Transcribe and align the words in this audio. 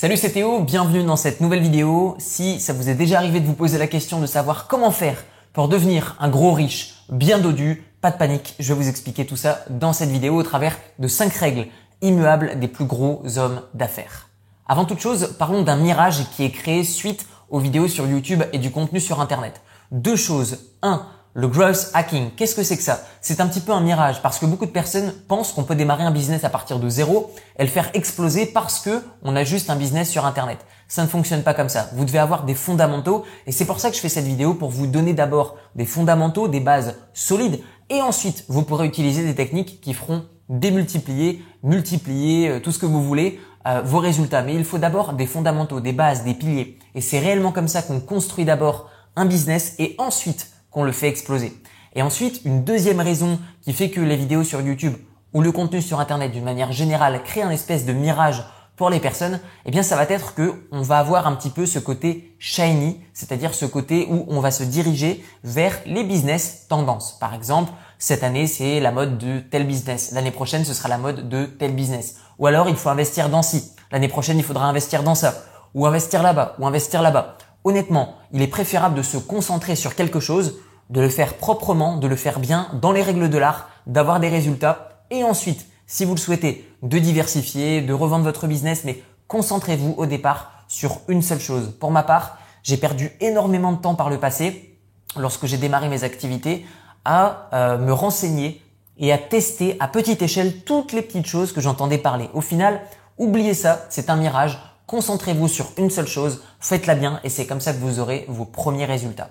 Salut 0.00 0.16
c'est 0.16 0.30
Théo, 0.30 0.62
bienvenue 0.62 1.04
dans 1.04 1.16
cette 1.16 1.42
nouvelle 1.42 1.60
vidéo. 1.60 2.14
Si 2.18 2.58
ça 2.58 2.72
vous 2.72 2.88
est 2.88 2.94
déjà 2.94 3.18
arrivé 3.18 3.38
de 3.38 3.44
vous 3.44 3.52
poser 3.52 3.76
la 3.76 3.86
question 3.86 4.18
de 4.18 4.24
savoir 4.24 4.66
comment 4.66 4.92
faire 4.92 5.22
pour 5.52 5.68
devenir 5.68 6.16
un 6.20 6.30
gros 6.30 6.54
riche, 6.54 7.04
bien 7.10 7.38
dodu, 7.38 7.84
pas 8.00 8.10
de 8.10 8.16
panique, 8.16 8.54
je 8.58 8.72
vais 8.72 8.82
vous 8.82 8.88
expliquer 8.88 9.26
tout 9.26 9.36
ça 9.36 9.62
dans 9.68 9.92
cette 9.92 10.08
vidéo 10.08 10.36
au 10.36 10.42
travers 10.42 10.78
de 10.98 11.06
5 11.06 11.30
règles 11.34 11.66
immuables 12.00 12.58
des 12.58 12.66
plus 12.66 12.86
gros 12.86 13.20
hommes 13.36 13.60
d'affaires. 13.74 14.30
Avant 14.66 14.86
toute 14.86 15.00
chose, 15.00 15.36
parlons 15.38 15.60
d'un 15.60 15.76
mirage 15.76 16.24
qui 16.34 16.44
est 16.44 16.50
créé 16.50 16.82
suite 16.82 17.26
aux 17.50 17.58
vidéos 17.58 17.86
sur 17.86 18.06
YouTube 18.06 18.42
et 18.54 18.58
du 18.58 18.70
contenu 18.70 19.00
sur 19.00 19.20
Internet. 19.20 19.60
Deux 19.92 20.16
choses. 20.16 20.60
Un, 20.80 21.04
le 21.34 21.46
growth 21.46 21.90
hacking, 21.94 22.30
qu'est-ce 22.36 22.56
que 22.56 22.64
c'est 22.64 22.76
que 22.76 22.82
ça? 22.82 23.04
C'est 23.20 23.40
un 23.40 23.46
petit 23.46 23.60
peu 23.60 23.70
un 23.70 23.80
mirage 23.80 24.20
parce 24.20 24.40
que 24.40 24.46
beaucoup 24.46 24.66
de 24.66 24.72
personnes 24.72 25.12
pensent 25.28 25.52
qu'on 25.52 25.62
peut 25.62 25.76
démarrer 25.76 26.02
un 26.02 26.10
business 26.10 26.42
à 26.42 26.48
partir 26.48 26.80
de 26.80 26.88
zéro 26.88 27.32
et 27.56 27.62
le 27.62 27.68
faire 27.68 27.88
exploser 27.94 28.46
parce 28.46 28.80
que 28.80 29.00
on 29.22 29.36
a 29.36 29.44
juste 29.44 29.70
un 29.70 29.76
business 29.76 30.10
sur 30.10 30.26
internet. 30.26 30.58
Ça 30.88 31.02
ne 31.02 31.06
fonctionne 31.06 31.44
pas 31.44 31.54
comme 31.54 31.68
ça. 31.68 31.88
Vous 31.94 32.04
devez 32.04 32.18
avoir 32.18 32.44
des 32.44 32.56
fondamentaux 32.56 33.24
et 33.46 33.52
c'est 33.52 33.64
pour 33.64 33.78
ça 33.78 33.90
que 33.90 33.96
je 33.96 34.00
fais 34.00 34.08
cette 34.08 34.24
vidéo 34.24 34.54
pour 34.54 34.70
vous 34.70 34.88
donner 34.88 35.12
d'abord 35.12 35.56
des 35.76 35.84
fondamentaux, 35.84 36.48
des 36.48 36.58
bases 36.58 36.96
solides 37.14 37.60
et 37.90 38.02
ensuite 38.02 38.44
vous 38.48 38.62
pourrez 38.62 38.86
utiliser 38.86 39.22
des 39.24 39.36
techniques 39.36 39.80
qui 39.80 39.94
feront 39.94 40.24
démultiplier, 40.48 41.44
multiplier, 41.62 42.48
euh, 42.48 42.60
tout 42.60 42.72
ce 42.72 42.80
que 42.80 42.86
vous 42.86 43.04
voulez 43.04 43.38
euh, 43.68 43.82
vos 43.82 43.98
résultats. 43.98 44.42
Mais 44.42 44.56
il 44.56 44.64
faut 44.64 44.78
d'abord 44.78 45.12
des 45.12 45.26
fondamentaux, 45.26 45.80
des 45.80 45.92
bases, 45.92 46.24
des 46.24 46.34
piliers 46.34 46.76
et 46.96 47.00
c'est 47.00 47.20
réellement 47.20 47.52
comme 47.52 47.68
ça 47.68 47.82
qu'on 47.82 48.00
construit 48.00 48.44
d'abord 48.44 48.90
un 49.14 49.26
business 49.26 49.76
et 49.78 49.94
ensuite 49.98 50.48
qu'on 50.70 50.84
le 50.84 50.92
fait 50.92 51.08
exploser. 51.08 51.52
Et 51.94 52.02
ensuite, 52.02 52.42
une 52.44 52.64
deuxième 52.64 53.00
raison 53.00 53.38
qui 53.62 53.72
fait 53.72 53.90
que 53.90 54.00
les 54.00 54.16
vidéos 54.16 54.44
sur 54.44 54.60
YouTube 54.60 54.94
ou 55.32 55.42
le 55.42 55.52
contenu 55.52 55.82
sur 55.82 56.00
Internet 56.00 56.32
d'une 56.32 56.44
manière 56.44 56.72
générale 56.72 57.22
crée 57.22 57.42
un 57.42 57.50
espèce 57.50 57.84
de 57.84 57.92
mirage 57.92 58.44
pour 58.76 58.90
les 58.90 59.00
personnes, 59.00 59.40
eh 59.66 59.70
bien 59.70 59.82
ça 59.82 59.94
va 59.96 60.04
être 60.04 60.34
que 60.34 60.66
on 60.72 60.80
va 60.80 60.98
avoir 60.98 61.26
un 61.26 61.34
petit 61.34 61.50
peu 61.50 61.66
ce 61.66 61.78
côté 61.78 62.34
shiny, 62.38 62.98
c'est-à-dire 63.12 63.52
ce 63.52 63.66
côté 63.66 64.06
où 64.08 64.24
on 64.28 64.40
va 64.40 64.50
se 64.50 64.62
diriger 64.62 65.22
vers 65.44 65.78
les 65.84 66.02
business 66.02 66.66
tendances. 66.66 67.18
Par 67.18 67.34
exemple, 67.34 67.72
cette 67.98 68.24
année 68.24 68.46
c'est 68.46 68.80
la 68.80 68.90
mode 68.90 69.18
de 69.18 69.40
tel 69.40 69.66
business, 69.66 70.12
l'année 70.12 70.30
prochaine 70.30 70.64
ce 70.64 70.72
sera 70.72 70.88
la 70.88 70.96
mode 70.96 71.28
de 71.28 71.44
tel 71.44 71.74
business. 71.74 72.16
Ou 72.38 72.46
alors 72.46 72.70
il 72.70 72.76
faut 72.76 72.88
investir 72.88 73.28
dans 73.28 73.42
ci, 73.42 73.72
l'année 73.92 74.08
prochaine 74.08 74.38
il 74.38 74.44
faudra 74.44 74.64
investir 74.64 75.02
dans 75.02 75.14
ça, 75.14 75.34
ou 75.74 75.86
investir 75.86 76.22
là-bas, 76.22 76.56
ou 76.58 76.66
investir 76.66 77.02
là-bas 77.02 77.36
honnêtement, 77.64 78.16
il 78.32 78.42
est 78.42 78.46
préférable 78.46 78.94
de 78.94 79.02
se 79.02 79.16
concentrer 79.16 79.76
sur 79.76 79.94
quelque 79.94 80.20
chose, 80.20 80.54
de 80.90 81.00
le 81.00 81.08
faire 81.08 81.34
proprement, 81.34 81.96
de 81.96 82.06
le 82.06 82.16
faire 82.16 82.40
bien 82.40 82.68
dans 82.74 82.92
les 82.92 83.02
règles 83.02 83.30
de 83.30 83.38
l'art, 83.38 83.70
d'avoir 83.86 84.20
des 84.20 84.28
résultats 84.28 84.90
et 85.10 85.24
ensuite, 85.24 85.66
si 85.86 86.04
vous 86.04 86.14
le 86.14 86.20
souhaitez, 86.20 86.68
de 86.82 86.98
diversifier, 86.98 87.80
de 87.80 87.92
revendre 87.92 88.24
votre 88.24 88.46
business, 88.46 88.82
mais 88.84 89.02
concentrez-vous 89.28 89.94
au 89.96 90.06
départ 90.06 90.52
sur 90.68 91.00
une 91.08 91.22
seule 91.22 91.40
chose. 91.40 91.74
Pour 91.80 91.90
ma 91.90 92.02
part, 92.02 92.38
j'ai 92.62 92.76
perdu 92.76 93.10
énormément 93.20 93.72
de 93.72 93.78
temps 93.78 93.94
par 93.94 94.10
le 94.10 94.18
passé, 94.18 94.78
lorsque 95.16 95.46
j'ai 95.46 95.58
démarré 95.58 95.88
mes 95.88 96.04
activités, 96.04 96.66
à 97.04 97.48
euh, 97.52 97.78
me 97.78 97.92
renseigner 97.92 98.62
et 98.98 99.12
à 99.12 99.18
tester 99.18 99.76
à 99.80 99.88
petite 99.88 100.22
échelle 100.22 100.62
toutes 100.62 100.92
les 100.92 101.02
petites 101.02 101.26
choses 101.26 101.52
que 101.52 101.60
j'entendais 101.60 101.98
parler. 101.98 102.28
Au 102.34 102.40
final, 102.40 102.80
oubliez 103.18 103.54
ça, 103.54 103.86
c'est 103.88 104.10
un 104.10 104.16
mirage. 104.16 104.58
Concentrez-vous 104.86 105.48
sur 105.48 105.72
une 105.78 105.90
seule 105.90 106.06
chose, 106.06 106.42
faites-la 106.60 106.94
bien 106.94 107.20
et 107.24 107.30
c'est 107.30 107.46
comme 107.46 107.60
ça 107.60 107.72
que 107.72 107.78
vous 107.78 108.00
aurez 108.00 108.26
vos 108.28 108.44
premiers 108.44 108.84
résultats. 108.84 109.30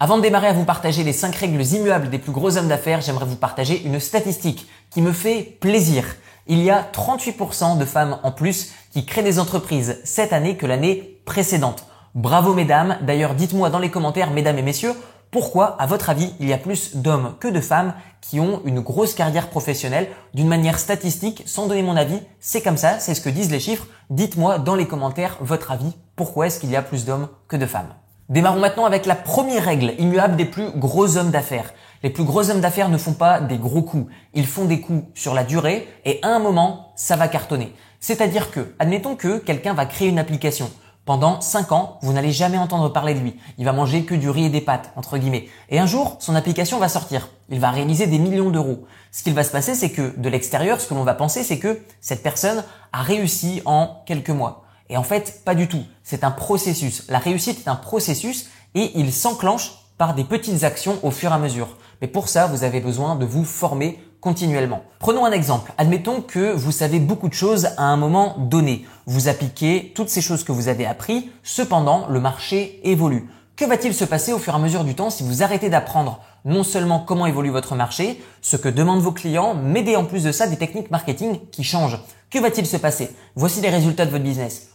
Avant 0.00 0.16
de 0.16 0.22
démarrer 0.22 0.46
à 0.46 0.52
vous 0.52 0.64
partager 0.64 1.02
les 1.02 1.12
5 1.12 1.34
règles 1.34 1.60
immuables 1.60 2.08
des 2.08 2.20
plus 2.20 2.30
gros 2.30 2.56
hommes 2.56 2.68
d'affaires, 2.68 3.00
j'aimerais 3.00 3.24
vous 3.24 3.34
partager 3.34 3.82
une 3.84 3.98
statistique 3.98 4.68
qui 4.90 5.02
me 5.02 5.10
fait 5.10 5.42
plaisir. 5.42 6.04
Il 6.46 6.62
y 6.62 6.70
a 6.70 6.86
38% 6.92 7.78
de 7.78 7.84
femmes 7.84 8.20
en 8.22 8.30
plus 8.30 8.70
qui 8.92 9.04
créent 9.04 9.24
des 9.24 9.40
entreprises 9.40 9.98
cette 10.04 10.32
année 10.32 10.56
que 10.56 10.66
l'année 10.66 11.20
précédente. 11.24 11.84
Bravo 12.14 12.54
mesdames, 12.54 12.98
d'ailleurs 13.02 13.34
dites-moi 13.34 13.70
dans 13.70 13.80
les 13.80 13.90
commentaires 13.90 14.30
mesdames 14.30 14.56
et 14.58 14.62
messieurs, 14.62 14.94
pourquoi, 15.32 15.76
à 15.80 15.86
votre 15.86 16.10
avis, 16.10 16.32
il 16.38 16.48
y 16.48 16.52
a 16.52 16.58
plus 16.58 16.94
d'hommes 16.94 17.34
que 17.40 17.48
de 17.48 17.60
femmes 17.60 17.92
qui 18.20 18.38
ont 18.38 18.62
une 18.64 18.78
grosse 18.78 19.14
carrière 19.14 19.50
professionnelle 19.50 20.08
d'une 20.32 20.48
manière 20.48 20.78
statistique, 20.78 21.42
sans 21.44 21.66
donner 21.66 21.82
mon 21.82 21.96
avis 21.96 22.20
C'est 22.38 22.62
comme 22.62 22.76
ça, 22.76 23.00
c'est 23.00 23.14
ce 23.14 23.20
que 23.20 23.30
disent 23.30 23.50
les 23.50 23.58
chiffres. 23.58 23.88
Dites-moi 24.10 24.60
dans 24.60 24.76
les 24.76 24.86
commentaires 24.86 25.38
votre 25.40 25.72
avis. 25.72 25.92
Pourquoi 26.14 26.46
est-ce 26.46 26.60
qu'il 26.60 26.70
y 26.70 26.76
a 26.76 26.82
plus 26.82 27.04
d'hommes 27.04 27.28
que 27.48 27.56
de 27.56 27.66
femmes? 27.66 27.92
Démarrons 28.28 28.60
maintenant 28.60 28.84
avec 28.84 29.06
la 29.06 29.14
première 29.14 29.64
règle 29.64 29.94
immuable 29.98 30.36
des 30.36 30.44
plus 30.44 30.70
gros 30.76 31.16
hommes 31.16 31.30
d'affaires. 31.30 31.72
Les 32.02 32.10
plus 32.10 32.24
gros 32.24 32.50
hommes 32.50 32.60
d'affaires 32.60 32.90
ne 32.90 32.98
font 32.98 33.14
pas 33.14 33.40
des 33.40 33.56
gros 33.56 33.80
coups, 33.80 34.12
ils 34.34 34.46
font 34.46 34.66
des 34.66 34.82
coups 34.82 35.04
sur 35.14 35.32
la 35.32 35.44
durée 35.44 35.88
et 36.04 36.20
à 36.22 36.28
un 36.28 36.38
moment, 36.38 36.92
ça 36.94 37.16
va 37.16 37.26
cartonner. 37.26 37.72
C'est-à-dire 38.00 38.50
que, 38.50 38.74
admettons 38.78 39.16
que 39.16 39.38
quelqu'un 39.38 39.72
va 39.72 39.86
créer 39.86 40.08
une 40.08 40.18
application. 40.18 40.70
Pendant 41.06 41.40
5 41.40 41.72
ans, 41.72 41.98
vous 42.02 42.12
n'allez 42.12 42.32
jamais 42.32 42.58
entendre 42.58 42.90
parler 42.90 43.14
de 43.14 43.20
lui. 43.20 43.36
Il 43.56 43.64
va 43.64 43.72
manger 43.72 44.04
que 44.04 44.14
du 44.14 44.28
riz 44.28 44.44
et 44.44 44.50
des 44.50 44.60
pâtes, 44.60 44.92
entre 44.94 45.16
guillemets. 45.16 45.48
Et 45.70 45.78
un 45.78 45.86
jour, 45.86 46.16
son 46.18 46.34
application 46.34 46.78
va 46.78 46.90
sortir. 46.90 47.30
Il 47.48 47.60
va 47.60 47.70
réaliser 47.70 48.06
des 48.06 48.18
millions 48.18 48.50
d'euros. 48.50 48.84
Ce 49.10 49.22
qu'il 49.22 49.32
va 49.32 49.42
se 49.42 49.50
passer, 49.50 49.74
c'est 49.74 49.90
que 49.90 50.12
de 50.18 50.28
l'extérieur, 50.28 50.82
ce 50.82 50.86
que 50.86 50.92
l'on 50.92 51.04
va 51.04 51.14
penser, 51.14 51.42
c'est 51.44 51.58
que 51.58 51.80
cette 52.02 52.22
personne 52.22 52.62
a 52.92 53.00
réussi 53.00 53.62
en 53.64 54.02
quelques 54.04 54.28
mois. 54.28 54.67
Et 54.90 54.96
en 54.96 55.02
fait, 55.02 55.42
pas 55.44 55.54
du 55.54 55.68
tout. 55.68 55.82
C'est 56.02 56.24
un 56.24 56.30
processus. 56.30 57.04
La 57.08 57.18
réussite 57.18 57.66
est 57.66 57.68
un 57.68 57.76
processus 57.76 58.46
et 58.74 58.92
il 58.94 59.12
s'enclenche 59.12 59.72
par 59.98 60.14
des 60.14 60.24
petites 60.24 60.64
actions 60.64 60.98
au 61.02 61.10
fur 61.10 61.30
et 61.30 61.34
à 61.34 61.38
mesure. 61.38 61.76
Mais 62.00 62.08
pour 62.08 62.28
ça, 62.28 62.46
vous 62.46 62.64
avez 62.64 62.80
besoin 62.80 63.16
de 63.16 63.26
vous 63.26 63.44
former 63.44 63.98
continuellement. 64.20 64.82
Prenons 64.98 65.24
un 65.24 65.32
exemple. 65.32 65.72
Admettons 65.78 66.22
que 66.22 66.52
vous 66.52 66.72
savez 66.72 67.00
beaucoup 67.00 67.28
de 67.28 67.34
choses 67.34 67.66
à 67.76 67.84
un 67.84 67.96
moment 67.96 68.36
donné. 68.38 68.86
Vous 69.06 69.28
appliquez 69.28 69.92
toutes 69.94 70.08
ces 70.08 70.20
choses 70.20 70.44
que 70.44 70.52
vous 70.52 70.68
avez 70.68 70.86
appris, 70.86 71.30
cependant 71.42 72.06
le 72.08 72.20
marché 72.20 72.80
évolue. 72.84 73.28
Que 73.56 73.64
va-t-il 73.64 73.92
se 73.92 74.04
passer 74.04 74.32
au 74.32 74.38
fur 74.38 74.52
et 74.52 74.56
à 74.56 74.60
mesure 74.60 74.84
du 74.84 74.94
temps 74.94 75.10
si 75.10 75.24
vous 75.24 75.42
arrêtez 75.42 75.68
d'apprendre 75.68 76.20
non 76.44 76.62
seulement 76.62 77.00
comment 77.00 77.26
évolue 77.26 77.50
votre 77.50 77.74
marché, 77.74 78.22
ce 78.40 78.56
que 78.56 78.68
demandent 78.68 79.02
vos 79.02 79.12
clients, 79.12 79.54
mais 79.54 79.96
en 79.96 80.04
plus 80.04 80.22
de 80.22 80.32
ça 80.32 80.46
des 80.46 80.56
techniques 80.56 80.90
marketing 80.92 81.40
qui 81.50 81.64
changent? 81.64 81.98
Que 82.30 82.38
va-t-il 82.38 82.66
se 82.66 82.76
passer? 82.76 83.10
Voici 83.34 83.60
les 83.60 83.70
résultats 83.70 84.06
de 84.06 84.10
votre 84.10 84.22
business. 84.22 84.68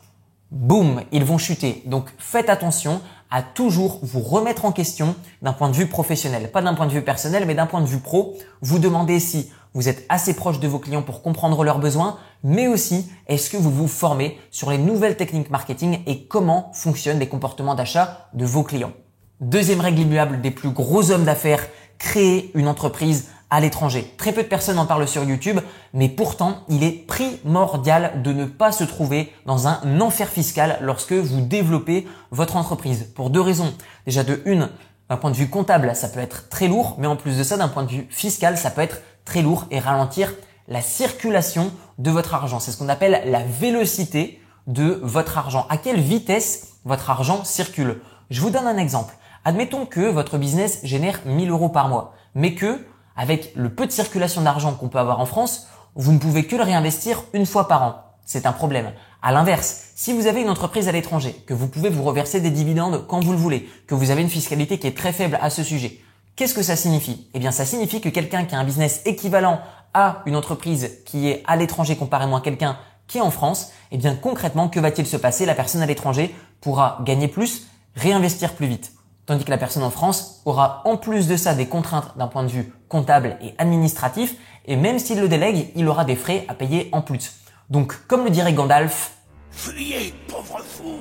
Boum, 0.54 1.02
ils 1.12 1.26
vont 1.26 1.40
chuter. 1.40 1.82
Donc 1.88 2.06
faites 2.20 2.48
attention 2.48 3.02
à 3.32 3.42
toujours 3.42 4.00
vous 4.04 4.20
remettre 4.20 4.66
en 4.66 4.72
question 4.72 5.16
d'un 5.42 5.52
point 5.52 5.70
de 5.70 5.76
vue 5.76 5.88
professionnel. 5.88 6.52
Pas 6.52 6.62
d'un 6.62 6.76
point 6.76 6.86
de 6.86 6.92
vue 6.92 7.02
personnel, 7.02 7.46
mais 7.48 7.56
d'un 7.56 7.66
point 7.66 7.82
de 7.82 7.88
vue 7.88 7.98
pro. 7.98 8.36
Vous 8.62 8.78
demandez 8.78 9.20
si 9.20 9.50
vous 9.74 9.90
êtes 9.90 10.06
assez 10.10 10.36
proche 10.36 10.60
de 10.60 10.68
vos 10.68 10.78
clients 10.78 11.02
pour 11.02 11.24
comprendre 11.24 11.64
leurs 11.64 11.80
besoins, 11.80 12.20
mais 12.44 12.68
aussi 12.68 13.10
est-ce 13.26 13.50
que 13.50 13.58
vous 13.58 13.72
vous 13.72 13.88
formez 13.88 14.38
sur 14.52 14.70
les 14.70 14.78
nouvelles 14.78 15.18
techniques 15.18 15.50
marketing 15.50 16.02
et 16.06 16.28
comment 16.28 16.72
fonctionnent 16.76 17.18
les 17.18 17.28
comportements 17.28 17.74
d'achat 17.74 18.30
de 18.36 18.46
vos 18.46 18.62
clients? 18.62 18.94
Deuxième 19.42 19.82
règle 19.82 20.02
immuable 20.02 20.40
des 20.40 20.52
plus 20.52 20.70
gros 20.70 21.10
hommes 21.10 21.26
d'affaires, 21.26 21.66
créer 21.98 22.52
une 22.54 22.68
entreprise 22.68 23.30
à 23.54 23.60
l'étranger. 23.60 24.12
Très 24.18 24.32
peu 24.32 24.42
de 24.42 24.48
personnes 24.48 24.80
en 24.80 24.88
parlent 24.88 25.08
sur 25.08 25.24
YouTube, 25.24 25.60
mais 25.94 26.10
pourtant, 26.10 26.62
il 26.70 26.84
est 26.84 27.06
primordial 27.06 28.24
de 28.24 28.34
ne 28.34 28.46
pas 28.46 28.72
se 28.72 28.84
trouver 28.84 29.32
dans 29.46 29.68
un 29.68 30.02
enfer 30.02 30.28
fiscal 30.28 30.80
lorsque 30.82 31.14
vous 31.14 31.40
développez 31.40 32.08
votre 32.32 32.56
entreprise. 32.56 33.12
Pour 33.14 33.30
deux 33.30 33.42
raisons. 33.42 33.72
Déjà 34.08 34.24
de 34.24 34.42
une, 34.46 34.70
d'un 35.08 35.18
point 35.18 35.30
de 35.30 35.36
vue 35.36 35.52
comptable, 35.52 35.96
ça 35.96 36.08
peut 36.08 36.20
être 36.20 36.50
très 36.50 36.68
lourd, 36.68 36.96
mais 36.98 37.06
en 37.06 37.16
plus 37.16 37.38
de 37.38 37.44
ça, 37.44 37.56
d'un 37.56 37.68
point 37.68 37.84
de 37.84 37.92
vue 37.92 38.08
fiscal, 38.10 38.58
ça 38.58 38.72
peut 38.72 38.82
être 38.82 39.04
très 39.24 39.44
lourd 39.44 39.68
et 39.70 39.78
ralentir 39.78 40.34
la 40.68 40.82
circulation 40.82 41.72
de 42.00 42.10
votre 42.10 42.34
argent. 42.34 42.60
C'est 42.60 42.72
ce 42.72 42.78
qu'on 42.78 42.90
appelle 42.90 43.22
la 43.28 43.44
vélocité 43.44 44.42
de 44.66 45.00
votre 45.04 45.38
argent. 45.38 45.68
À 45.70 45.78
quelle 45.78 46.00
vitesse 46.00 46.70
votre 46.86 47.12
argent 47.12 47.44
circule? 47.44 48.02
Je 48.32 48.42
vous 48.42 48.50
donne 48.50 48.66
un 48.66 48.78
exemple. 48.78 49.14
Admettons 49.46 49.86
que 49.86 50.10
votre 50.10 50.40
business 50.40 50.80
génère 50.84 51.20
1000 51.28 51.52
euros 51.52 51.70
par 51.70 51.88
mois, 51.88 52.16
mais 52.34 52.56
que 52.56 52.80
avec 53.16 53.54
le 53.56 53.74
peu 53.74 53.86
de 53.86 53.92
circulation 53.92 54.42
d'argent 54.42 54.74
qu'on 54.74 54.90
peut 54.90 55.00
avoir 55.00 55.20
en 55.20 55.26
France, 55.26 55.68
vous 55.96 56.12
ne 56.12 56.20
pouvez 56.20 56.46
que 56.46 56.56
le 56.56 56.64
réinvestir 56.64 57.24
une 57.34 57.46
fois 57.46 57.68
par 57.68 57.84
an. 57.84 58.04
C'est 58.26 58.46
un 58.46 58.52
problème. 58.54 58.92
À 59.22 59.32
l'inverse, 59.32 59.92
si 59.96 60.14
vous 60.14 60.28
avez 60.28 60.42
une 60.42 60.50
entreprise 60.50 60.88
à 60.88 60.92
l'étranger, 60.92 61.34
que 61.46 61.54
vous 61.54 61.68
pouvez 61.68 61.90
vous 61.90 62.04
reverser 62.04 62.42
des 62.42 62.52
dividendes 62.52 63.06
quand 63.08 63.24
vous 63.24 63.32
le 63.32 63.38
voulez, 63.38 63.70
que 63.88 63.96
vous 63.96 64.12
avez 64.12 64.22
une 64.22 64.30
fiscalité 64.30 64.80
qui 64.80 64.88
est 64.88 64.98
très 64.98 65.14
faible 65.14 65.38
à 65.42 65.50
ce 65.50 65.64
sujet, 65.64 66.00
qu'est-ce 66.36 66.54
que 66.54 66.64
ça 66.64 66.76
signifie? 66.76 67.28
Eh 67.34 67.40
bien, 67.40 67.52
ça 67.52 67.66
signifie 67.66 68.02
que 68.02 68.10
quelqu'un 68.10 68.46
qui 68.46 68.56
a 68.56 68.60
un 68.60 68.64
business 68.64 69.02
équivalent 69.06 69.60
à 69.94 70.24
une 70.26 70.36
entreprise 70.36 71.00
qui 71.06 71.30
est 71.30 71.44
à 71.46 71.56
l'étranger 71.56 71.96
comparément 71.96 72.38
à 72.38 72.42
quelqu'un 72.42 72.78
qui 73.08 73.18
est 73.18 73.22
en 73.22 73.32
France, 73.32 73.72
eh 73.92 73.98
bien, 73.98 74.16
concrètement, 74.16 74.70
que 74.70 74.80
va-t-il 74.80 75.06
se 75.06 75.18
passer? 75.18 75.46
La 75.46 75.54
personne 75.54 75.82
à 75.82 75.86
l'étranger 75.86 76.34
pourra 76.62 77.00
gagner 77.06 77.28
plus, 77.28 77.68
réinvestir 77.96 78.54
plus 78.54 78.68
vite. 78.68 78.92
Tandis 79.26 79.46
que 79.46 79.52
la 79.52 79.58
personne 79.58 79.84
en 79.84 79.90
France 79.90 80.42
aura 80.46 80.82
en 80.86 80.98
plus 80.98 81.28
de 81.28 81.38
ça 81.38 81.54
des 81.54 81.68
contraintes 81.68 82.18
d'un 82.18 82.28
point 82.28 82.44
de 82.44 82.50
vue 82.50 82.74
comptable 82.90 83.38
et 83.42 83.54
administratif, 83.58 84.36
et 84.66 84.76
même 84.76 85.00
s'il 85.00 85.20
le 85.20 85.30
délègue, 85.30 85.72
il 85.76 85.88
aura 85.88 86.04
des 86.04 86.16
frais 86.16 86.46
à 86.50 86.54
payer 86.54 86.90
en 86.92 87.02
plus. 87.02 87.36
Donc, 87.70 87.94
comme 88.08 88.26
le 88.26 88.30
dirait 88.30 88.54
Gandalf, 88.54 89.12
Fuyez, 89.52 90.14
pauvre 90.28 90.60
fou 90.62 90.98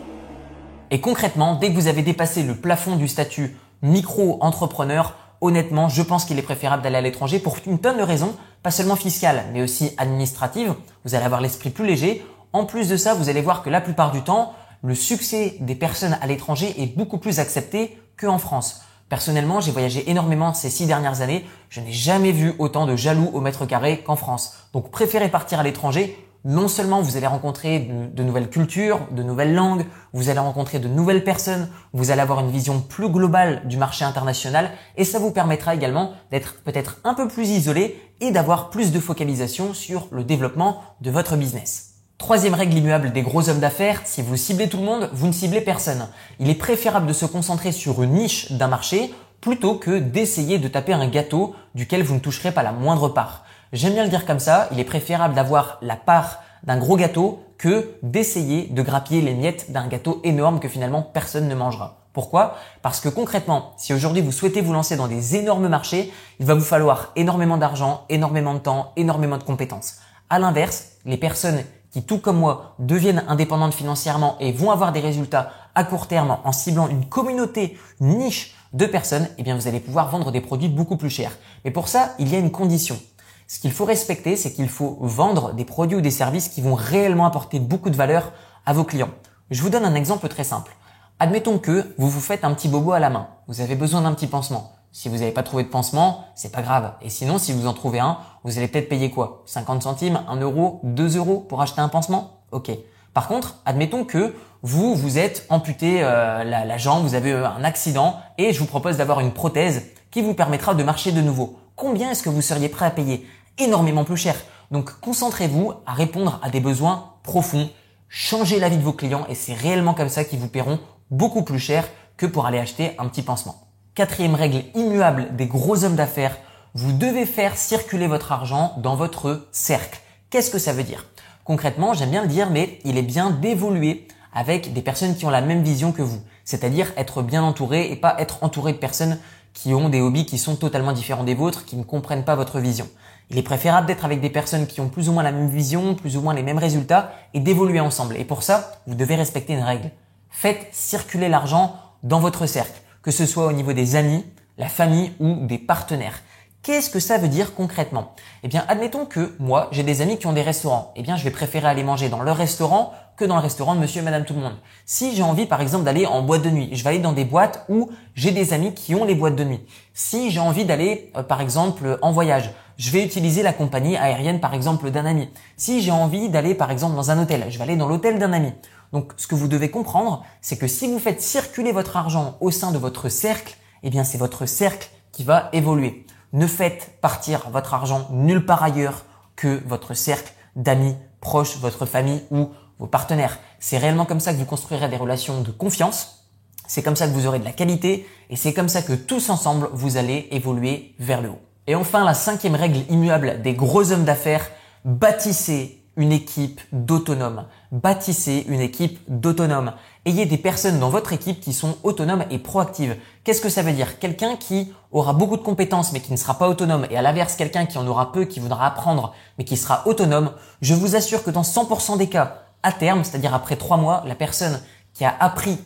Et 0.91 1.01
concrètement, 1.01 1.57
dès 1.57 1.71
que 1.71 1.75
vous 1.75 1.89
avez 1.89 2.03
dépassé 2.03 2.43
le 2.43 2.55
plafond 2.55 2.97
du 2.97 3.09
statut 3.09 3.57
micro-entrepreneur, 3.81 5.17
honnêtement, 5.41 5.89
je 5.89 6.03
pense 6.03 6.25
qu'il 6.25 6.39
est 6.39 6.43
préférable 6.43 6.83
d'aller 6.83 6.99
à 6.99 7.01
l'étranger 7.01 7.41
pour 7.41 7.57
une 7.67 7.81
tonne 7.81 7.97
de 7.97 8.03
raisons, 8.03 8.37
pas 8.63 8.71
seulement 8.71 8.95
fiscales, 8.95 9.45
mais 9.53 9.63
aussi 9.63 9.93
administratives. 9.97 10.75
Vous 11.05 11.15
allez 11.15 11.25
avoir 11.25 11.41
l'esprit 11.41 11.71
plus 11.71 11.87
léger. 11.87 12.25
En 12.53 12.67
plus 12.67 12.89
de 12.89 12.97
ça, 12.97 13.15
vous 13.15 13.29
allez 13.29 13.41
voir 13.41 13.63
que 13.63 13.71
la 13.71 13.81
plupart 13.81 14.13
du 14.13 14.23
temps, 14.23 14.53
le 14.83 14.95
succès 14.95 15.57
des 15.61 15.75
personnes 15.75 16.17
à 16.21 16.27
l'étranger 16.27 16.75
est 16.81 16.97
beaucoup 16.97 17.19
plus 17.19 17.41
accepté 17.41 17.99
qu'en 18.27 18.39
France. 18.39 18.83
Personnellement, 19.09 19.61
j'ai 19.61 19.73
voyagé 19.73 20.11
énormément 20.11 20.55
ces 20.55 20.71
six 20.71 20.87
dernières 20.87 21.21
années. 21.21 21.45
Je 21.69 21.81
n'ai 21.81 21.93
jamais 21.93 22.33
vu 22.33 22.55
autant 22.59 22.87
de 22.87 22.97
jaloux 22.97 23.31
au 23.35 23.41
mètre 23.41 23.67
carré 23.67 23.99
qu'en 23.99 24.17
France. 24.17 24.55
Donc 24.73 24.91
préférez 24.91 25.29
partir 25.29 25.61
à 25.61 25.63
l'étranger. 25.63 26.17
Non 26.45 26.67
seulement 26.67 27.03
vous 27.03 27.17
allez 27.17 27.27
rencontrer 27.27 27.79
de, 27.79 28.23
nouvelles 28.25 28.51
cultures, 28.51 29.01
de 29.13 29.23
nouvelles 29.23 29.55
langues, 29.55 29.85
vous 30.13 30.29
allez 30.29 30.41
rencontrer 30.41 30.81
de 30.81 30.89
nouvelles 30.89 31.23
personnes, 31.23 31.69
vous 31.93 32.11
allez 32.11 32.21
avoir 32.21 32.41
une 32.41 32.51
vision 32.51 32.81
plus 32.81 33.09
globale 33.09 33.63
du 33.69 33.77
marché 33.77 34.05
international 34.05 34.71
et 34.97 35.05
ça 35.05 35.21
vous 35.21 35.31
permettra 35.31 35.75
également 35.75 36.15
d'être 36.33 36.63
peut-être 36.65 36.97
un 37.05 37.15
peu 37.15 37.29
plus 37.29 37.49
isolé 37.51 38.01
et 38.21 38.33
d'avoir 38.33 38.71
plus 38.71 38.91
de 38.91 38.99
focalisation 38.99 39.73
sur 39.73 40.09
le 40.11 40.25
développement 40.25 40.83
de 41.01 41.13
votre 41.13 41.37
business. 41.37 41.92
Troisième 42.23 42.55
règle 42.55 42.79
immuable 42.79 43.11
des 43.11 43.23
gros 43.23 43.49
hommes 43.49 43.59
d'affaires, 43.59 44.03
si 44.05 44.23
vous 44.23 44.37
ciblez 44.37 44.69
tout 44.69 44.77
le 44.77 44.85
monde, 44.85 45.11
vous 45.13 45.27
ne 45.27 45.33
ciblez 45.33 45.61
personne. 45.61 46.07
Il 46.39 46.49
est 46.49 46.55
préférable 46.55 47.09
de 47.09 47.13
se 47.13 47.27
concentrer 47.27 47.73
sur 47.73 48.01
une 48.01 48.13
niche 48.13 48.53
d'un 48.53 48.69
marché 48.69 49.13
plutôt 49.41 49.75
que 49.75 49.99
d'essayer 49.99 50.61
de 50.61 50.69
taper 50.69 50.93
un 50.93 51.09
gâteau 51.09 51.57
duquel 51.75 52.05
vous 52.05 52.15
ne 52.15 52.21
toucherez 52.21 52.53
pas 52.53 52.63
la 52.63 52.71
moindre 52.71 53.09
part. 53.09 53.45
J'aime 53.73 53.95
bien 53.95 54.05
le 54.05 54.09
dire 54.09 54.25
comme 54.25 54.39
ça, 54.39 54.69
il 54.71 54.79
est 54.79 54.85
préférable 54.85 55.35
d'avoir 55.35 55.79
la 55.83 55.97
part 55.97 56.45
d'un 56.63 56.79
gros 56.79 56.97
gâteau 56.97 57.43
que 57.59 57.91
d'essayer 58.05 58.69
de 58.69 58.83
grappiller 58.83 59.21
les 59.21 59.35
miettes 59.35 59.73
d'un 59.73 59.89
gâteau 59.89 60.21
énorme 60.23 60.61
que 60.61 60.69
finalement 60.69 61.03
personne 61.03 61.49
ne 61.49 61.57
mangera. 61.57 62.07
Pourquoi? 62.13 62.55
Parce 62.83 63.01
que 63.01 63.09
concrètement, 63.09 63.73
si 63.79 63.93
aujourd'hui 63.95 64.23
vous 64.23 64.31
souhaitez 64.31 64.61
vous 64.61 64.73
lancer 64.73 64.95
dans 64.95 65.09
des 65.09 65.35
énormes 65.35 65.67
marchés, 65.67 66.13
il 66.39 66.47
va 66.47 66.55
vous 66.55 66.61
falloir 66.61 67.11
énormément 67.17 67.57
d'argent, 67.57 68.05
énormément 68.09 68.55
de 68.55 68.61
temps, 68.61 68.93
énormément 68.95 69.39
de 69.39 69.43
compétences. 69.43 69.97
À 70.31 70.39
l'inverse, 70.39 70.93
les 71.05 71.17
personnes 71.17 71.65
qui, 71.93 72.03
tout 72.03 72.19
comme 72.19 72.39
moi, 72.39 72.75
deviennent 72.79 73.23
indépendantes 73.29 73.75
financièrement 73.75 74.37
et 74.41 74.51
vont 74.53 74.71
avoir 74.71 74.93
des 74.93 75.01
résultats 75.01 75.53
à 75.75 75.85
court 75.85 76.09
terme 76.09 76.39
en 76.43 76.53
ciblant 76.53 76.89
une 76.89 77.07
communauté, 77.07 77.79
niche 78.01 78.55
de 78.73 78.87
personnes, 78.87 79.29
eh 79.39 79.43
bien, 79.43 79.55
vous 79.55 79.69
allez 79.69 79.81
pouvoir 79.81 80.11
vendre 80.11 80.33
des 80.33 80.41
produits 80.41 80.69
beaucoup 80.69 80.97
plus 80.97 81.11
chers. 81.11 81.37
Mais 81.65 81.71
pour 81.71 81.89
ça, 81.89 82.15
il 82.19 82.29
y 82.29 82.35
a 82.35 82.39
une 82.39 82.51
condition. 82.51 82.99
Ce 83.47 83.59
qu'il 83.59 83.73
faut 83.73 83.85
respecter, 83.85 84.37
c'est 84.37 84.53
qu'il 84.53 84.71
faut 84.71 84.97
vendre 85.01 85.53
des 85.53 85.67
produits 85.67 85.99
ou 85.99 86.01
des 86.01 86.11
services 86.11 86.49
qui 86.49 86.63
vont 86.63 86.75
réellement 86.75 87.27
apporter 87.27 87.61
beaucoup 87.61 87.91
de 87.91 87.97
valeur 87.97 88.33
à 88.65 88.73
vos 88.73 88.85
clients. 88.85 89.11
Je 89.51 89.61
vous 89.61 89.69
donne 89.69 89.85
un 89.85 89.95
exemple 89.95 90.29
très 90.29 90.45
simple. 90.45 90.75
Admettons 91.19 91.59
que 91.59 91.95
vous 91.99 92.09
vous 92.09 92.21
faites 92.21 92.45
un 92.45 92.55
petit 92.55 92.69
bobo 92.69 92.93
à 92.93 92.99
la 92.99 93.11
main. 93.11 93.29
Vous 93.49 93.61
avez 93.61 93.75
besoin 93.75 94.01
d'un 94.01 94.15
petit 94.15 94.27
pansement. 94.27 94.73
Si 94.91 95.09
vous 95.09 95.19
n'avez 95.19 95.33
pas 95.33 95.43
trouvé 95.43 95.65
de 95.65 95.69
pansement, 95.69 96.25
c'est 96.35 96.53
pas 96.53 96.63
grave. 96.63 96.95
Et 97.03 97.11
sinon, 97.11 97.39
si 97.39 97.53
vous 97.53 97.67
en 97.67 97.75
trouvez 97.75 98.01
un, 98.01 98.19
vous 98.45 98.59
allez 98.59 98.69
peut-être 98.69 98.89
payer 98.89 99.11
quoi? 99.11 99.43
50 99.47 99.83
centimes, 99.83 100.21
1 100.29 100.37
euro, 100.41 100.81
2 100.85 101.17
euros 101.17 101.41
pour 101.41 101.63
acheter 101.63 101.81
un 101.81 101.89
pansement? 101.89 102.43
Ok. 102.51 102.71
Par 103.15 103.29
contre, 103.29 103.57
admettons 103.67 104.05
que 104.05 104.35
vous, 104.63 104.95
vous 104.95 105.19
êtes 105.19 105.45
amputé 105.49 106.03
euh, 106.03 106.45
la, 106.45 106.65
la, 106.65 106.79
jambe, 106.79 107.03
vous 107.03 107.15
avez 107.15 107.33
un 107.33 107.65
accident 107.65 108.21
et 108.39 108.53
je 108.53 108.59
vous 108.59 108.67
propose 108.67 108.97
d'avoir 108.97 109.21
une 109.21 109.33
prothèse 109.33 109.83
qui 110.11 110.23
vous 110.23 110.35
permettra 110.35 110.75
de 110.75 110.83
marcher 110.83 111.13
de 111.13 111.21
nouveau. 111.21 111.59
Combien 111.77 112.11
est-ce 112.11 112.23
que 112.23 112.31
vous 112.31 112.43
seriez 112.43 112.69
prêt 112.69 112.87
à 112.87 112.91
payer? 112.91 113.27
Énormément 113.59 114.05
plus 114.05 114.17
cher. 114.17 114.37
Donc 114.71 114.99
concentrez-vous 115.01 115.75
à 115.87 115.93
répondre 115.93 116.41
à 116.43 116.49
des 116.49 116.61
besoins 116.61 117.13
profonds, 117.23 117.69
changez 118.09 118.59
la 118.59 118.69
vie 118.69 118.79
de 118.79 118.83
vos 118.83 118.93
clients 118.93 119.27
et 119.29 119.35
c'est 119.35 119.55
réellement 119.55 119.95
comme 119.95 120.09
ça 120.09 120.25
qu'ils 120.25 120.39
vous 120.39 120.49
paieront 120.49 120.81
beaucoup 121.11 121.43
plus 121.43 121.59
cher 121.59 121.85
que 122.17 122.27
pour 122.27 122.47
aller 122.47 122.59
acheter 122.59 122.93
un 122.99 123.07
petit 123.09 123.23
pansement. 123.23 123.69
Quatrième 123.95 124.35
règle 124.35 124.63
immuable 124.75 125.37
des 125.37 125.47
gros 125.47 125.85
hommes 125.85 125.97
d'affaires, 125.97 126.39
vous 126.75 126.93
devez 126.93 127.27
faire 127.27 127.57
circuler 127.57 128.07
votre 128.07 128.33
argent 128.33 128.75
dans 128.79 128.97
votre 128.97 129.47
cercle. 129.53 130.01
Qu'est-ce 130.31 130.51
que 130.51 130.59
ça 130.59 130.73
veut 130.73 130.85
dire? 130.85 131.07
Concrètement, 131.45 131.93
j'aime 131.93 132.11
bien 132.11 132.23
le 132.23 132.29
dire, 132.29 132.51
mais 132.51 132.79
il 132.85 132.97
est 132.97 133.03
bien 133.03 133.31
d'évoluer 133.31 134.09
avec 134.33 134.73
des 134.73 134.81
personnes 134.81 135.15
qui 135.15 135.27
ont 135.27 135.31
la 135.31 135.43
même 135.43 135.63
vision 135.63 135.93
que 135.93 136.01
vous. 136.01 136.23
C'est-à-dire 136.45 136.93
être 136.97 137.23
bien 137.23 137.43
entouré 137.43 137.91
et 137.93 137.97
pas 137.97 138.17
être 138.19 138.43
entouré 138.43 138.73
de 138.73 138.79
personnes 138.79 139.19
qui 139.53 139.75
ont 139.75 139.91
des 139.91 140.01
hobbies 140.01 140.25
qui 140.25 140.39
sont 140.39 140.57
totalement 140.57 140.93
différents 140.93 141.25
des 141.25 141.35
vôtres, 141.35 141.67
qui 141.67 141.77
ne 141.77 141.83
comprennent 141.83 142.25
pas 142.25 142.37
votre 142.37 142.59
vision. 142.59 142.89
Il 143.31 143.37
est 143.37 143.43
préférable 143.43 143.87
d'être 143.87 144.07
avec 144.07 144.21
des 144.21 144.31
personnes 144.31 144.67
qui 144.67 144.81
ont 144.81 144.89
plus 144.89 145.11
ou 145.11 145.13
moins 145.13 145.23
la 145.23 145.33
même 145.33 145.51
vision, 145.51 145.95
plus 145.95 146.17
ou 146.17 146.23
moins 146.23 146.35
les 146.35 146.43
mêmes 146.43 146.59
résultats 146.59 147.13
et 147.35 147.41
d'évoluer 147.41 147.81
ensemble. 147.81 148.17
Et 148.17 148.25
pour 148.25 148.43
ça, 148.43 148.81
vous 148.87 148.95
devez 148.95 149.17
respecter 149.17 149.53
une 149.53 149.63
règle. 149.63 149.91
Faites 150.31 150.69
circuler 150.73 151.29
l'argent 151.29 151.77
dans 152.03 152.21
votre 152.21 152.47
cercle 152.47 152.83
que 153.03 153.11
ce 153.11 153.27
soit 153.27 153.47
au 153.47 153.53
niveau 153.53 153.73
des 153.73 153.97
amis, 153.97 154.25
la 154.59 154.69
famille 154.69 155.13
ou 155.19 155.47
des 155.47 155.59
partenaires. 155.59 156.23
Qu'est-ce 156.63 156.91
que 156.91 157.01
ça 157.01 157.19
veut 157.19 157.27
dire 157.27 157.57
concrètement? 157.57 158.15
Eh 158.45 158.49
bien, 158.49 158.65
admettons 158.69 159.05
que 159.05 159.35
moi, 159.41 159.67
j'ai 159.73 159.83
des 159.83 160.01
amis 160.01 160.17
qui 160.17 160.29
ont 160.29 160.33
des 160.33 160.43
restaurants. 160.43 160.93
Eh 160.95 161.03
bien, 161.03 161.17
je 161.17 161.25
vais 161.25 161.33
préférer 161.33 161.67
aller 161.67 161.83
manger 161.83 162.09
dans 162.09 162.23
leur 162.23 162.37
restaurant 162.37 162.93
que 163.17 163.25
dans 163.25 163.35
le 163.35 163.43
restaurant 163.43 163.75
de 163.75 163.81
monsieur 163.81 164.01
et 164.01 164.05
madame 164.05 164.25
tout 164.25 164.35
le 164.35 164.43
monde. 164.43 164.55
Si 164.87 165.17
j'ai 165.17 165.25
envie, 165.25 165.47
par 165.47 165.61
exemple, 165.61 165.83
d'aller 165.83 166.07
en 166.07 166.23
boîte 166.23 166.43
de 166.43 166.51
nuit, 166.51 166.69
je 166.71 166.85
vais 166.85 166.91
aller 166.91 166.99
dans 167.01 167.15
des 167.15 167.25
boîtes 167.25 167.65
où 167.69 167.91
j'ai 168.15 168.31
des 168.31 168.53
amis 168.53 168.75
qui 168.75 168.95
ont 168.95 169.05
les 169.05 169.17
boîtes 169.17 169.35
de 169.35 169.43
nuit. 169.43 169.59
Si 169.93 170.31
j'ai 170.31 170.39
envie 170.39 170.65
d'aller, 170.65 171.11
euh, 171.17 171.25
par 171.25 171.41
exemple, 171.41 171.99
en 172.01 172.13
voyage, 172.13 172.53
je 172.77 172.93
vais 172.93 173.05
utiliser 173.05 173.43
la 173.43 173.53
compagnie 173.53 173.97
aérienne, 173.97 174.39
par 174.39 174.55
exemple, 174.55 174.89
d'un 174.93 175.05
ami. 175.05 175.31
Si 175.57 175.83
j'ai 175.83 175.91
envie 175.91 176.29
d'aller, 176.29 176.55
par 176.55 176.71
exemple, 176.71 176.95
dans 176.95 177.11
un 177.11 177.21
hôtel, 177.21 177.45
je 177.49 177.59
vais 177.59 177.65
aller 177.65 177.77
dans 177.77 177.89
l'hôtel 177.89 178.21
d'un 178.21 178.33
ami. 178.33 178.53
Donc, 178.93 179.15
ce 179.17 179.27
que 179.27 179.35
vous 179.35 179.49
devez 179.49 179.73
comprendre, 179.73 180.25
c'est 180.41 180.59
que 180.59 180.69
si 180.69 180.87
vous 180.87 181.01
faites 181.01 181.23
circuler 181.23 181.73
votre 181.73 181.97
argent 181.97 182.37
au 182.41 182.53
sein 182.53 182.71
de 182.71 182.79
votre 182.79 183.09
cercle, 183.09 183.57
eh 183.83 183.91
bien, 183.91 184.05
c'est 184.05 184.19
votre 184.19 184.47
cercle 184.47 184.89
qui 185.11 185.25
va 185.25 185.49
évoluer. 185.53 186.07
Ne 186.33 186.47
faites 186.47 186.99
partir 187.01 187.51
votre 187.51 187.75
argent 187.75 188.09
nulle 188.11 188.47
part 188.47 188.63
ailleurs 188.63 189.05
que 189.37 189.63
votre 189.67 189.95
cercle 189.95 190.33
d'amis 190.57 190.97
proches, 191.21 191.59
votre 191.59 191.87
famille 191.87 192.23
ou 192.31 192.51
vos 192.79 192.87
partenaires. 192.87 193.39
C'est 193.59 193.79
réellement 193.79 194.07
comme 194.07 194.21
ça 194.21 194.33
que 194.33 194.39
vous 194.39 194.45
construirez 194.45 194.89
des 194.89 194.97
relations 194.97 195.43
de 195.43 195.51
confiance. 195.51 196.29
C'est 196.67 196.83
comme 196.83 196.97
ça 196.97 197.07
que 197.07 197.13
vous 197.13 197.27
aurez 197.27 197.39
de 197.39 197.45
la 197.45 197.53
qualité 197.53 198.09
et 198.31 198.37
c'est 198.37 198.55
comme 198.55 198.69
ça 198.69 198.83
que 198.83 198.95
tous 198.95 199.29
ensemble, 199.29 199.69
vous 199.73 199.97
allez 199.99 200.29
évoluer 200.31 200.95
vers 200.99 201.21
le 201.21 201.31
haut. 201.31 201.41
Et 201.67 201.75
enfin, 201.75 202.05
la 202.05 202.15
cinquième 202.15 202.55
règle 202.55 202.81
immuable 202.91 203.43
des 203.43 203.55
gros 203.55 203.93
hommes 203.93 204.05
d'affaires, 204.05 204.51
bâtissez 204.85 205.82
une 205.97 206.13
équipe 206.13 206.61
d'autonomes. 206.73 207.45
Bâtissez 207.71 208.45
une 208.49 208.61
équipe 208.61 209.01
d'autonomes. 209.09 209.73
Ayez 210.05 210.27
des 210.27 210.39
personnes 210.39 210.81
dans 210.81 210.89
votre 210.89 211.13
équipe 211.13 211.41
qui 211.41 211.53
sont 211.53 211.77
autonomes 211.83 212.25
et 212.31 212.39
proactives. 212.39 212.97
Qu'est-ce 213.25 213.41
que 213.41 213.49
ça 213.49 213.63
veut 213.63 213.73
dire? 213.73 213.99
Quelqu'un 213.99 214.37
qui 214.37 214.73
aura 214.91 215.13
beaucoup 215.13 215.37
de 215.37 215.43
compétences 215.43 215.93
mais 215.93 216.01
qui 216.01 216.13
ne 216.13 216.17
sera 216.17 216.39
pas 216.39 216.49
autonome 216.49 216.87
et 216.91 216.97
à 216.97 217.03
l'inverse 217.03 217.37
quelqu'un 217.37 217.67
qui 217.67 217.79
en 217.79 217.87
aura 217.87 218.13
peu, 218.13 218.25
qui 218.25 218.41
voudra 218.41 218.67
apprendre 218.67 219.15
mais 219.39 219.45
qui 219.45 219.57
sera 219.57 219.87
autonome, 219.87 220.33
je 220.61 220.75
vous 220.75 220.97
assure 220.97 221.23
que 221.23 221.31
dans 221.31 221.43
100% 221.43 221.99
des 221.99 222.09
cas, 222.09 222.43
à 222.63 222.73
terme, 222.73 223.05
c'est-à-dire 223.05 223.35
après 223.35 223.57
3 223.57 223.77
mois, 223.77 224.03
la 224.07 224.15
personne 224.15 224.61
qui 224.95 225.05
a 225.05 225.15
appris 225.21 225.59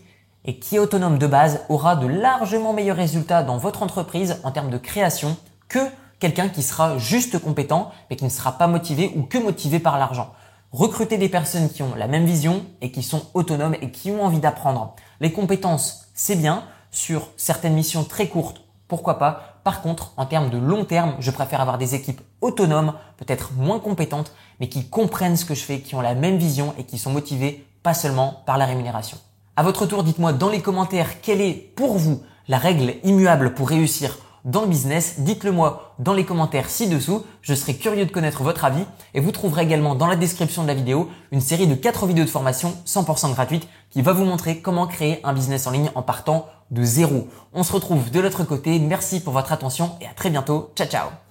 et 0.44 0.58
qui 0.58 0.76
est 0.76 0.78
autonome 0.78 1.18
de 1.18 1.26
base 1.26 1.60
aura 1.68 1.96
de 1.96 2.06
largement 2.06 2.72
meilleurs 2.72 2.96
résultats 2.96 3.42
dans 3.42 3.58
votre 3.58 3.82
entreprise 3.82 4.40
en 4.44 4.50
termes 4.50 4.70
de 4.70 4.78
création 4.78 5.36
que 5.68 5.80
quelqu'un 6.18 6.48
qui 6.48 6.62
sera 6.62 6.98
juste 6.98 7.38
compétent 7.38 7.90
mais 8.10 8.16
qui 8.16 8.24
ne 8.24 8.30
sera 8.30 8.52
pas 8.52 8.66
motivé 8.66 9.12
ou 9.16 9.22
que 9.22 9.38
motivé 9.38 9.78
par 9.80 9.98
l'argent. 9.98 10.32
Recrutez 10.72 11.16
des 11.16 11.28
personnes 11.28 11.70
qui 11.70 11.82
ont 11.82 11.94
la 11.94 12.08
même 12.08 12.26
vision 12.26 12.66
et 12.80 12.90
qui 12.90 13.02
sont 13.02 13.22
autonomes 13.34 13.76
et 13.80 13.90
qui 13.90 14.10
ont 14.10 14.24
envie 14.24 14.40
d'apprendre. 14.40 14.94
Les 15.20 15.32
compétences, 15.32 16.08
c'est 16.14 16.36
bien. 16.36 16.64
Sur 16.90 17.28
certaines 17.36 17.74
missions 17.74 18.04
très 18.04 18.28
courtes, 18.28 18.62
pourquoi 18.88 19.18
pas. 19.18 19.60
Par 19.64 19.82
contre, 19.82 20.12
en 20.16 20.26
termes 20.26 20.48
de 20.48 20.58
long 20.58 20.84
terme, 20.84 21.16
je 21.18 21.30
préfère 21.30 21.60
avoir 21.60 21.76
des 21.76 21.94
équipes 21.94 22.20
autonomes, 22.40 22.94
peut-être 23.16 23.52
moins 23.54 23.80
compétentes, 23.80 24.32
mais 24.60 24.68
qui 24.68 24.88
comprennent 24.88 25.36
ce 25.36 25.44
que 25.44 25.54
je 25.54 25.62
fais, 25.62 25.80
qui 25.80 25.94
ont 25.94 26.00
la 26.00 26.14
même 26.14 26.38
vision 26.38 26.74
et 26.78 26.84
qui 26.84 26.98
sont 26.98 27.10
motivées 27.10 27.66
pas 27.82 27.94
seulement 27.94 28.42
par 28.46 28.58
la 28.58 28.66
rémunération. 28.66 29.18
À 29.56 29.62
votre 29.62 29.86
tour, 29.86 30.04
dites-moi 30.04 30.32
dans 30.32 30.48
les 30.48 30.62
commentaires 30.62 31.20
quelle 31.20 31.40
est 31.40 31.52
pour 31.52 31.96
vous 31.98 32.22
la 32.48 32.58
règle 32.58 32.94
immuable 33.02 33.54
pour 33.54 33.68
réussir 33.68 34.18
dans 34.46 34.62
le 34.62 34.68
business 34.68 35.16
Dites-le 35.18 35.52
moi 35.52 35.94
dans 35.98 36.14
les 36.14 36.24
commentaires 36.24 36.70
ci-dessous. 36.70 37.24
Je 37.42 37.52
serai 37.52 37.74
curieux 37.74 38.06
de 38.06 38.10
connaître 38.10 38.42
votre 38.42 38.64
avis 38.64 38.84
et 39.12 39.20
vous 39.20 39.32
trouverez 39.32 39.62
également 39.62 39.94
dans 39.94 40.06
la 40.06 40.16
description 40.16 40.62
de 40.62 40.68
la 40.68 40.74
vidéo 40.74 41.10
une 41.32 41.42
série 41.42 41.66
de 41.66 41.74
4 41.74 42.06
vidéos 42.06 42.24
de 42.24 42.30
formation 42.30 42.74
100% 42.86 43.32
gratuites 43.34 43.68
qui 43.90 44.00
va 44.00 44.14
vous 44.14 44.24
montrer 44.24 44.60
comment 44.60 44.86
créer 44.86 45.20
un 45.24 45.34
business 45.34 45.66
en 45.66 45.72
ligne 45.72 45.90
en 45.94 46.02
partant 46.02 46.46
de 46.70 46.82
zéro. 46.82 47.28
On 47.52 47.62
se 47.62 47.72
retrouve 47.72 48.10
de 48.10 48.20
l'autre 48.20 48.44
côté. 48.44 48.78
Merci 48.78 49.20
pour 49.20 49.32
votre 49.32 49.52
attention 49.52 49.92
et 50.00 50.06
à 50.06 50.14
très 50.14 50.30
bientôt. 50.30 50.70
Ciao 50.76 50.88
ciao 50.88 51.25